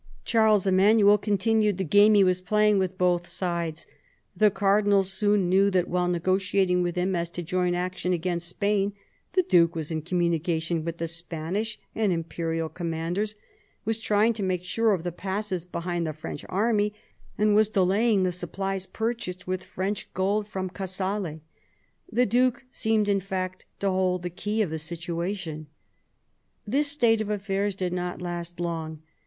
Charles 0.25 0.65
Emmanuel 0.65 1.19
continued 1.19 1.77
the 1.77 1.83
game 1.83 2.15
he 2.15 2.23
was 2.23 2.41
playing 2.41 2.79
with 2.79 2.97
both 2.97 3.27
sides; 3.27 3.85
the 4.35 4.49
Cardinal 4.49 5.03
soon 5.03 5.47
knew 5.47 5.69
that 5.69 5.87
while 5.87 6.07
negotiating 6.07 6.81
with 6.81 6.95
him 6.95 7.15
as 7.15 7.29
to 7.29 7.43
joint 7.43 7.75
action 7.75 8.11
against 8.11 8.47
Spain 8.47 8.93
the 9.33 9.43
Duke 9.43 9.75
was 9.75 9.91
in 9.91 10.01
communication 10.01 10.83
with 10.83 10.97
the 10.97 11.07
Spanish 11.07 11.77
and 11.93 12.11
imperial 12.11 12.67
com 12.67 12.89
manders, 12.89 13.35
was 13.85 13.99
trying 13.99 14.33
to 14.33 14.41
make 14.41 14.63
sure 14.63 14.91
of 14.93 15.03
the 15.03 15.11
passes 15.11 15.65
behind 15.65 16.07
the 16.07 16.13
French 16.13 16.43
army, 16.49 16.95
and 17.37 17.53
was 17.53 17.69
delaying 17.69 18.23
the 18.23 18.31
supplies 18.31 18.87
purchased 18.87 19.45
with 19.45 19.63
French 19.63 20.11
gold 20.15 20.47
for 20.47 20.67
Casale. 20.67 21.41
The 22.11 22.25
Duke 22.25 22.65
seemed, 22.71 23.07
in 23.07 23.19
fact, 23.19 23.67
to 23.81 23.91
hold 23.91 24.23
the 24.23 24.31
key 24.31 24.63
of 24.63 24.71
the 24.71 24.79
situation. 24.79 25.67
This 26.65 26.87
state 26.87 27.21
of 27.21 27.43
things 27.43 27.75
did 27.75 27.93
not 27.93 28.19
last 28.19 28.59
long. 28.59 29.03